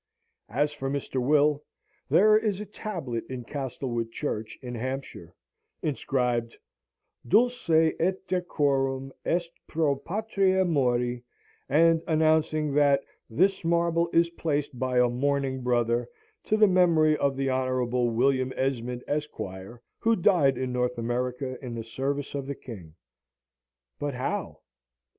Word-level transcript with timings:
As 0.49 0.73
for 0.73 0.89
Mr. 0.89 1.21
Will: 1.23 1.63
there 2.09 2.35
is 2.35 2.59
a 2.59 2.65
tablet 2.65 3.23
in 3.29 3.43
Castlewood 3.43 4.11
Church, 4.11 4.57
in 4.63 4.73
Hampshire, 4.73 5.35
inscribed, 5.83 6.57
Dulce 7.27 7.69
et 7.69 8.27
decorum 8.27 9.13
est 9.27 9.51
pro 9.67 9.95
patria 9.95 10.65
mori, 10.65 11.23
and 11.69 12.01
announcing 12.07 12.73
that 12.73 13.03
"This 13.29 13.63
marble 13.63 14.09
is 14.11 14.31
placed 14.31 14.79
by 14.79 14.97
a 14.97 15.07
mourning 15.07 15.61
brother, 15.61 16.09
to 16.45 16.57
the 16.57 16.67
memory 16.67 17.15
of 17.15 17.35
the 17.37 17.51
Honourable 17.51 18.09
William 18.09 18.51
Esmond, 18.55 19.03
Esquire, 19.05 19.83
who 19.99 20.15
died 20.15 20.57
in 20.57 20.73
North 20.73 20.97
America, 20.97 21.63
in 21.63 21.75
the 21.75 21.83
service 21.83 22.33
of 22.33 22.47
his 22.47 22.57
King." 22.63 22.95
But 23.99 24.15
how? 24.15 24.61